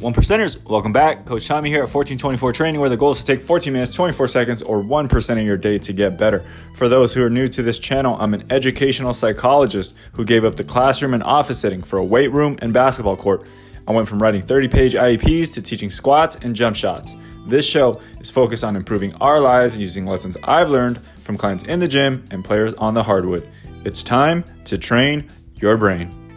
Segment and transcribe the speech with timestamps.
[0.00, 1.26] One percenters, welcome back.
[1.26, 4.28] Coach Tommy here at 1424 Training, where the goal is to take 14 minutes, 24
[4.28, 6.44] seconds, or 1% of your day to get better.
[6.76, 10.54] For those who are new to this channel, I'm an educational psychologist who gave up
[10.54, 13.44] the classroom and office setting for a weight room and basketball court.
[13.88, 17.16] I went from writing 30 page IEPs to teaching squats and jump shots.
[17.48, 21.80] This show is focused on improving our lives using lessons I've learned from clients in
[21.80, 23.48] the gym and players on the hardwood.
[23.84, 26.27] It's time to train your brain.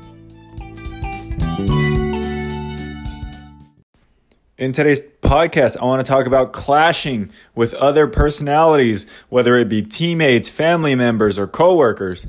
[4.61, 9.82] In today's podcast, I want to talk about clashing with other personalities, whether it be
[9.82, 12.28] teammates, family members, or coworkers.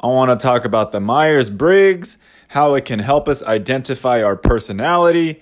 [0.00, 2.18] I want to talk about the Myers Briggs,
[2.48, 5.40] how it can help us identify our personality,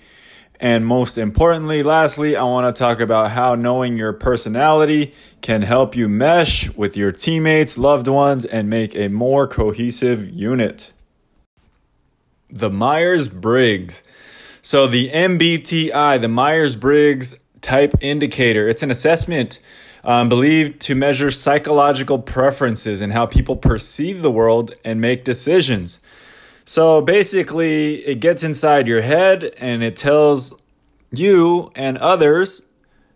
[0.59, 5.95] and most importantly, lastly, I want to talk about how knowing your personality can help
[5.95, 10.93] you mesh with your teammates, loved ones, and make a more cohesive unit.
[12.47, 14.03] The Myers Briggs.
[14.67, 19.61] So, the MBTI, the Myers Briggs Type Indicator, it's an assessment
[20.03, 26.01] um, believed to measure psychological preferences and how people perceive the world and make decisions.
[26.65, 30.59] So, basically, it gets inside your head and it tells
[31.13, 32.63] you and others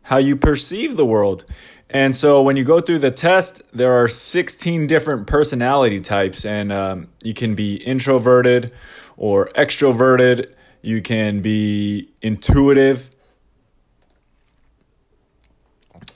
[0.03, 1.43] how you perceive the world.
[1.89, 6.71] And so when you go through the test, there are 16 different personality types, and
[6.71, 8.71] um, you can be introverted
[9.17, 10.49] or extroverted
[10.81, 13.15] you can be intuitive.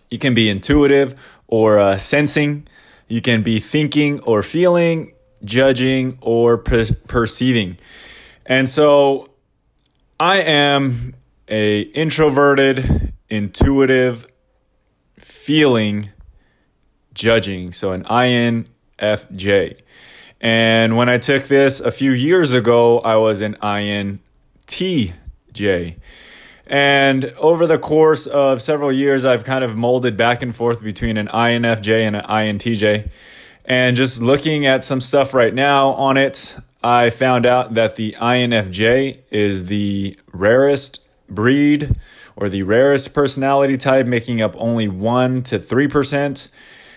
[0.09, 2.67] You can be intuitive or uh, sensing.
[3.07, 7.77] You can be thinking or feeling, judging or per- perceiving.
[8.45, 9.27] And so
[10.19, 11.13] I am
[11.47, 14.25] a introverted, intuitive,
[15.19, 16.09] feeling,
[17.13, 17.71] judging.
[17.71, 19.79] So an INFJ.
[20.41, 24.19] And when I took this a few years ago, I was an IN
[24.67, 25.97] TJ.
[26.67, 31.17] And over the course of several years, I've kind of molded back and forth between
[31.17, 33.09] an INFJ and an INTJ.
[33.65, 38.15] And just looking at some stuff right now on it, I found out that the
[38.19, 41.95] INFJ is the rarest breed
[42.35, 46.47] or the rarest personality type, making up only 1% to 3%.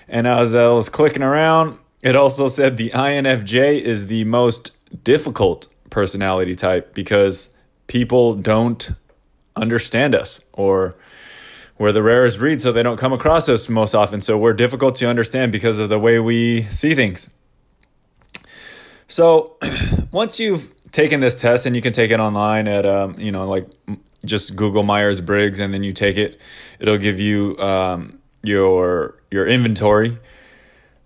[0.09, 5.69] And as I was clicking around, it also said the INFJ is the most difficult
[5.91, 7.55] personality type because
[7.89, 8.93] people don't
[9.57, 10.97] understand us or
[11.79, 14.21] we're the rarest breed, so they don't come across us most often.
[14.21, 17.31] So we're difficult to understand because of the way we see things.
[19.07, 19.57] So
[20.11, 23.49] once you've taken this test, and you can take it online at, um, you know,
[23.49, 23.67] like
[24.25, 26.41] just Google Myers Briggs, and then you take it,
[26.81, 30.19] it'll give you um, your your inventory.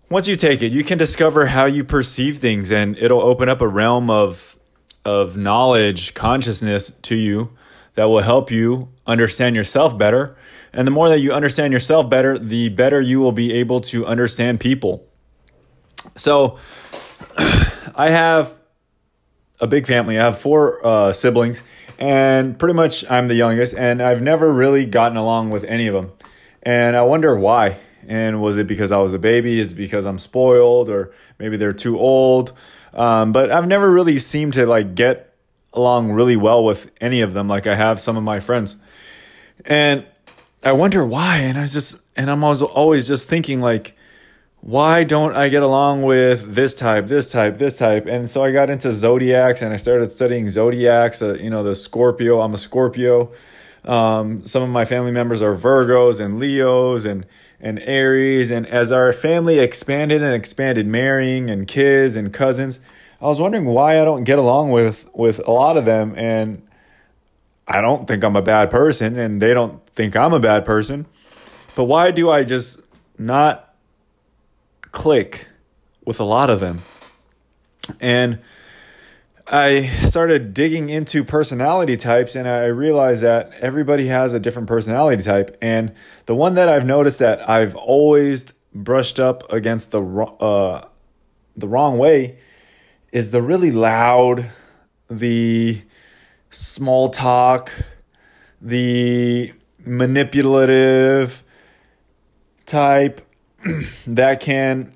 [0.09, 3.60] Once you take it, you can discover how you perceive things, and it'll open up
[3.60, 4.59] a realm of
[5.04, 7.50] of knowledge, consciousness to you
[7.94, 10.36] that will help you understand yourself better.
[10.72, 14.06] And the more that you understand yourself better, the better you will be able to
[14.06, 15.06] understand people.
[16.16, 16.58] So,
[17.94, 18.58] I have
[19.60, 20.18] a big family.
[20.18, 21.62] I have four uh, siblings,
[21.98, 25.94] and pretty much I'm the youngest, and I've never really gotten along with any of
[25.94, 26.12] them.
[26.62, 27.76] And I wonder why.
[28.08, 29.60] And was it because I was a baby?
[29.60, 32.52] Is it because I'm spoiled, or maybe they're too old?
[32.94, 35.34] Um, but I've never really seemed to like get
[35.72, 38.76] along really well with any of them like I have some of my friends.
[39.64, 40.04] And
[40.62, 41.38] I wonder why.
[41.38, 43.97] And I just, and I'm always, always just thinking like,
[44.60, 48.06] why don't I get along with this type, this type, this type?
[48.06, 51.20] And so I got into zodiacs and I started studying zodiacs.
[51.20, 52.41] Uh, you know, the Scorpio.
[52.41, 53.32] I'm a Scorpio.
[53.84, 57.26] Um, some of my family members are Virgos and Leos and
[57.62, 58.50] and Aries.
[58.50, 62.80] And as our family expanded and expanded, marrying and kids and cousins,
[63.20, 66.12] I was wondering why I don't get along with with a lot of them.
[66.16, 66.66] And
[67.66, 71.06] I don't think I'm a bad person, and they don't think I'm a bad person.
[71.76, 72.80] But why do I just
[73.16, 73.74] not
[74.90, 75.48] click
[76.04, 76.82] with a lot of them?
[78.00, 78.40] And
[79.46, 85.22] I started digging into personality types and I realized that everybody has a different personality
[85.22, 85.56] type.
[85.60, 85.92] And
[86.26, 90.86] the one that I've noticed that I've always brushed up against the, uh,
[91.56, 92.38] the wrong way
[93.10, 94.50] is the really loud,
[95.10, 95.82] the
[96.50, 97.72] small talk,
[98.60, 99.52] the
[99.84, 101.42] manipulative
[102.64, 103.26] type
[104.06, 104.92] that can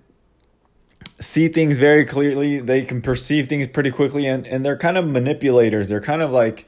[1.18, 2.60] see things very clearly.
[2.60, 5.88] They can perceive things pretty quickly, and, and they're kind of manipulators.
[5.88, 6.66] They're kind of like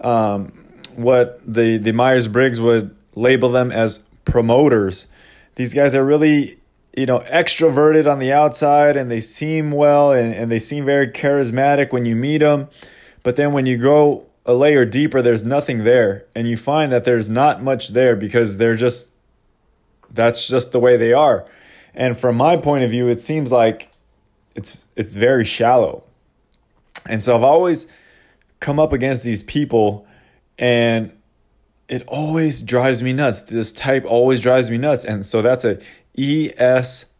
[0.00, 0.52] um,
[0.94, 5.06] what the, the Myers Briggs would label them as promoters.
[5.54, 6.58] These guys are really,
[6.96, 11.08] you know, extroverted on the outside and they seem well and, and they seem very
[11.08, 12.68] charismatic when you meet them.
[13.22, 16.26] But then when you go a layer deeper, there's nothing there.
[16.34, 19.10] And you find that there's not much there because they're just,
[20.10, 21.46] that's just the way they are.
[21.96, 23.90] And from my point of view, it seems like
[24.54, 26.04] it's, it's very shallow.
[27.08, 27.86] And so I've always
[28.60, 30.06] come up against these people
[30.58, 31.12] and
[31.88, 33.40] it always drives me nuts.
[33.42, 35.04] This type always drives me nuts.
[35.04, 35.80] And so that's a
[36.18, 37.14] ESTP.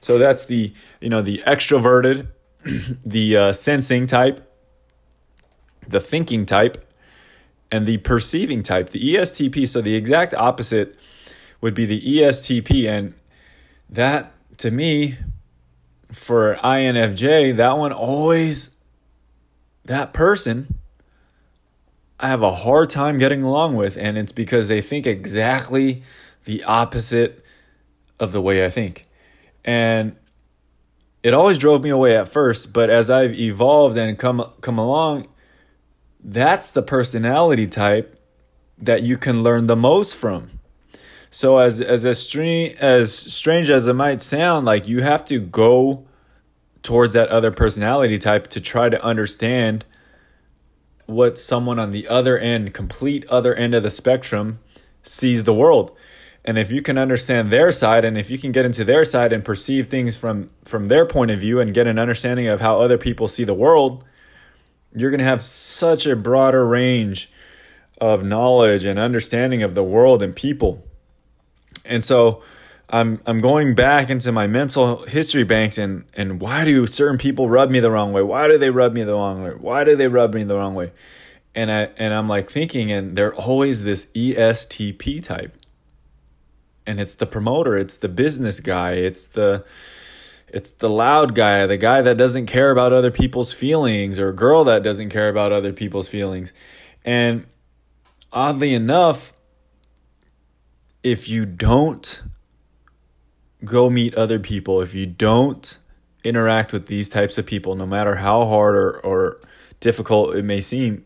[0.00, 2.28] So that's the, you know, the extroverted,
[3.04, 4.50] the uh, sensing type,
[5.86, 6.84] the thinking type,
[7.70, 9.68] and the perceiving type, the ESTP.
[9.68, 10.98] So the exact opposite
[11.60, 12.88] would be the ESTP.
[12.88, 13.14] And
[13.88, 15.16] that, to me,
[16.12, 18.76] for INFJ, that one always,
[19.84, 20.78] that person,
[22.18, 23.96] I have a hard time getting along with.
[23.96, 26.02] And it's because they think exactly
[26.44, 27.44] the opposite
[28.18, 29.04] of the way I think.
[29.64, 30.16] And
[31.22, 35.26] it always drove me away at first, but as I've evolved and come come along,
[36.22, 38.20] that's the personality type
[38.78, 40.55] that you can learn the most from.
[41.30, 45.38] So as as as strange as strange as it might sound, like you have to
[45.38, 46.04] go
[46.82, 49.84] towards that other personality type to try to understand
[51.06, 54.58] what someone on the other end, complete other end of the spectrum
[55.02, 55.96] sees the world.
[56.44, 59.32] And if you can understand their side and if you can get into their side
[59.32, 62.80] and perceive things from from their point of view and get an understanding of how
[62.80, 64.04] other people see the world,
[64.94, 67.28] you're going to have such a broader range
[68.00, 70.85] of knowledge and understanding of the world and people.
[71.86, 72.42] And so
[72.88, 77.48] I'm I'm going back into my mental history banks and and why do certain people
[77.48, 78.22] rub me the wrong way?
[78.22, 79.50] Why do they rub me the wrong way?
[79.50, 80.92] Why do they rub me the wrong way?
[81.54, 85.56] And I and I'm like thinking and they're always this ESTP type.
[86.86, 89.64] And it's the promoter, it's the business guy, it's the
[90.48, 94.34] it's the loud guy, the guy that doesn't care about other people's feelings, or a
[94.34, 96.52] girl that doesn't care about other people's feelings.
[97.04, 97.46] And
[98.32, 99.32] oddly enough,
[101.06, 102.24] if you don't
[103.64, 105.78] go meet other people, if you don't
[106.24, 109.40] interact with these types of people, no matter how hard or, or
[109.78, 111.04] difficult it may seem,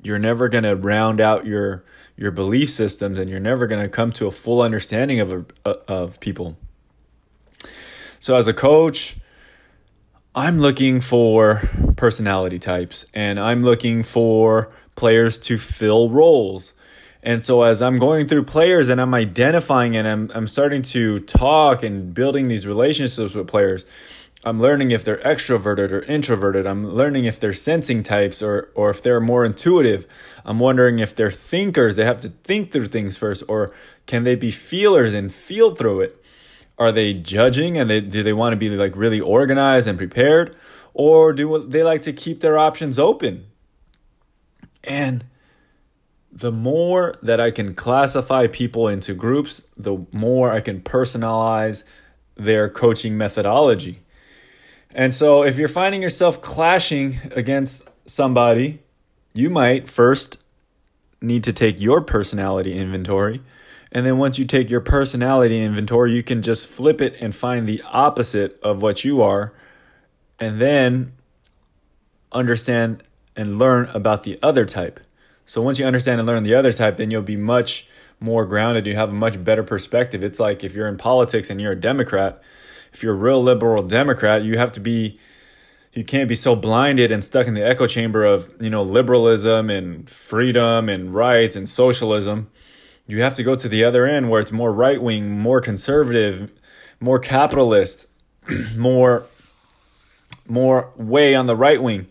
[0.00, 1.84] you're never going to round out your
[2.16, 5.74] your belief systems and you're never going to come to a full understanding of uh,
[5.88, 6.56] of people.
[8.20, 9.16] So, as a coach,
[10.32, 16.72] I'm looking for personality types and I'm looking for players to fill roles.
[17.22, 21.18] And so as I'm going through players and I'm identifying and I'm I'm starting to
[21.18, 23.84] talk and building these relationships with players,
[24.42, 26.66] I'm learning if they're extroverted or introverted.
[26.66, 30.06] I'm learning if they're sensing types or or if they're more intuitive.
[30.46, 33.70] I'm wondering if they're thinkers, they have to think through things first or
[34.06, 36.24] can they be feelers and feel through it?
[36.78, 40.56] Are they judging and they do they want to be like really organized and prepared
[40.94, 43.44] or do they like to keep their options open?
[44.84, 45.24] And
[46.32, 51.84] the more that I can classify people into groups, the more I can personalize
[52.36, 54.00] their coaching methodology.
[54.92, 58.80] And so if you're finding yourself clashing against somebody,
[59.34, 60.42] you might first
[61.20, 63.40] need to take your personality inventory
[63.92, 67.66] and then once you take your personality inventory, you can just flip it and find
[67.66, 69.52] the opposite of what you are.
[70.38, 71.12] And then
[72.32, 73.02] understand
[73.34, 75.00] and learn about the other type.
[75.50, 77.88] So once you understand and learn the other type, then you'll be much
[78.20, 78.86] more grounded.
[78.86, 80.22] You have a much better perspective.
[80.22, 82.40] It's like if you're in politics and you're a Democrat,
[82.92, 85.16] if you're a real liberal Democrat, you have to be
[85.92, 89.70] you can't be so blinded and stuck in the echo chamber of, you know, liberalism
[89.70, 92.48] and freedom and rights and socialism
[93.10, 96.52] you have to go to the other end where it's more right wing, more conservative,
[97.00, 98.06] more capitalist,
[98.76, 99.26] more
[100.48, 102.06] more way on the right wing.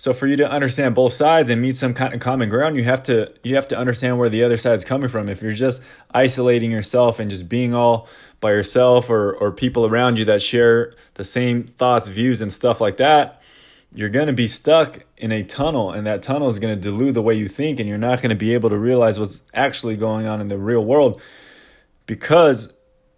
[0.00, 2.84] So for you to understand both sides and meet some kind of common ground, you
[2.84, 5.28] have to you have to understand where the other side's coming from.
[5.28, 5.82] If you're just
[6.14, 8.08] isolating yourself and just being all
[8.40, 12.80] by yourself or or people around you that share the same thoughts, views and stuff
[12.80, 13.42] like that,
[13.92, 17.12] you're going to be stuck in a tunnel and that tunnel is going to dilute
[17.12, 19.98] the way you think and you're not going to be able to realize what's actually
[19.98, 21.20] going on in the real world
[22.06, 22.72] because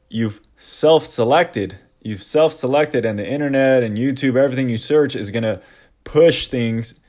[0.09, 5.61] you've self-selected you've self-selected and the internet and youtube everything you search is going to
[6.05, 7.01] push things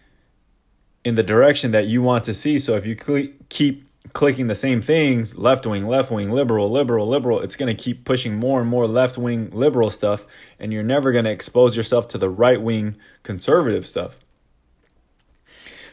[1.04, 2.96] in the direction that you want to see so if you
[3.50, 7.84] keep clicking the same things left wing, left wing, liberal, liberal, liberal it's going to
[7.84, 10.26] keep pushing more and more left wing liberal stuff,
[10.60, 14.20] and you're never going to expose yourself to the right wing conservative stuff.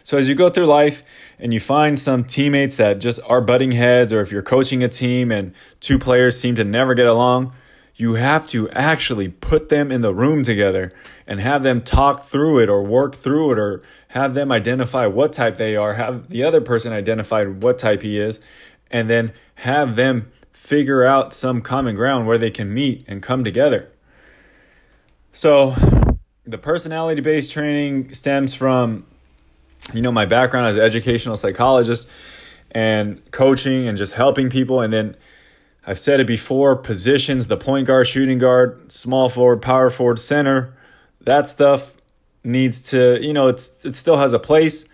[0.03, 1.03] So as you go through life
[1.39, 4.89] and you find some teammates that just are butting heads, or if you're coaching a
[4.89, 7.53] team and two players seem to never get along,
[8.01, 10.93] you have to actually put them in the room together
[11.27, 15.33] and have them talk through it or work through it or have them identify what
[15.33, 18.41] type they are, have the other person identify what type he is,
[18.91, 23.45] and then have them figure out some common ground where they can meet and come
[23.45, 23.91] together.
[25.33, 25.75] So,
[26.45, 29.05] the personality based training stems from
[29.93, 32.09] you know my background as an educational psychologist
[32.73, 35.17] and coaching and just helping people and then
[35.91, 40.73] I've said it before positions, the point guard, shooting guard, small forward, power forward, center,
[41.21, 41.97] that stuff
[42.45, 44.85] needs to, you know, it's it still has a place.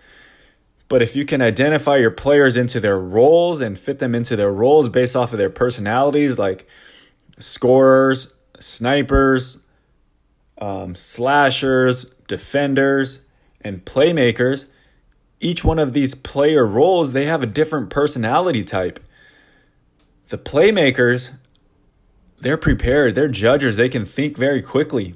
[0.87, 4.51] But if you can identify your players into their roles and fit them into their
[4.51, 6.67] roles based off of their personalities, like
[7.37, 9.59] scorers, snipers,
[10.57, 13.21] um, slashers, defenders,
[13.61, 14.67] and playmakers,
[15.39, 18.99] each one of these player roles, they have a different personality type.
[20.27, 21.31] The playmakers,
[22.39, 25.15] they're prepared, they're judges, they can think very quickly.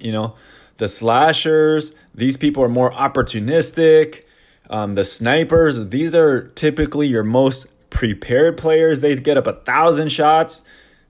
[0.00, 0.36] You know,
[0.78, 4.24] the slashers, these people are more opportunistic.
[4.68, 9.00] Um, the snipers, these are typically your most prepared players.
[9.00, 10.62] They get up a thousand shots,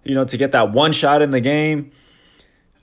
[0.03, 1.93] you know, to get that one shot in the game.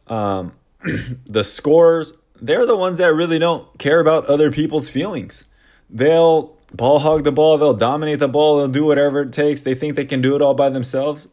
[0.07, 0.53] Um,
[1.25, 5.45] the scorers, they're the ones that really don't care about other people's feelings.
[5.89, 9.61] They'll ball hog the ball, they'll dominate the ball, they'll do whatever it takes.
[9.61, 11.27] They think they can do it all by themselves.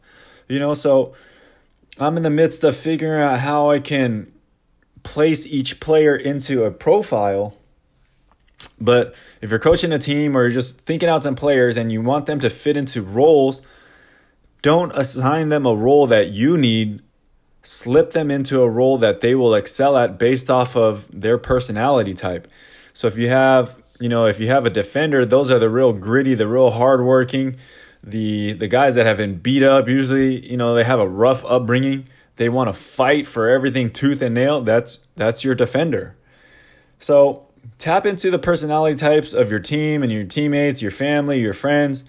[0.47, 1.13] You know, so
[1.97, 4.31] I'm in the midst of figuring out how I can
[5.03, 7.55] place each player into a profile.
[8.79, 12.01] But if you're coaching a team or you're just thinking out some players and you
[12.01, 13.61] want them to fit into roles,
[14.61, 17.01] don't assign them a role that you need.
[17.63, 22.13] Slip them into a role that they will excel at based off of their personality
[22.13, 22.47] type.
[22.93, 25.93] So if you have you know, if you have a defender, those are the real
[25.93, 27.57] gritty, the real hardworking,
[28.01, 29.87] the the guys that have been beat up.
[29.87, 32.07] Usually, you know, they have a rough upbringing.
[32.37, 34.61] They want to fight for everything tooth and nail.
[34.61, 36.15] That's that's your defender.
[36.97, 41.53] So tap into the personality types of your team and your teammates, your family, your
[41.53, 42.05] friends.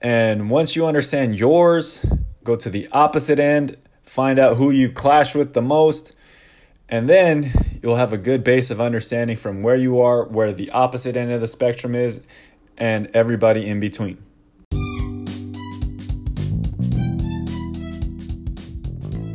[0.00, 2.04] And once you understand yours,
[2.42, 6.16] go to the opposite end, find out who you clash with the most,
[6.92, 7.50] and then
[7.82, 11.32] you'll have a good base of understanding from where you are, where the opposite end
[11.32, 12.20] of the spectrum is,
[12.76, 14.18] and everybody in between.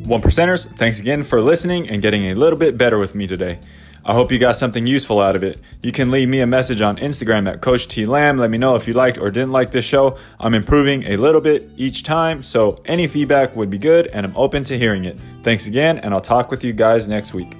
[0.05, 3.59] One percenters, thanks again for listening and getting a little bit better with me today.
[4.05, 5.59] I hope you got something useful out of it.
[5.81, 8.37] You can leave me a message on Instagram at Coach T Lamb.
[8.37, 10.17] Let me know if you liked or didn't like this show.
[10.39, 14.37] I'm improving a little bit each time, so any feedback would be good and I'm
[14.37, 15.19] open to hearing it.
[15.47, 17.55] Thanks again, and I'll talk with you guys next week.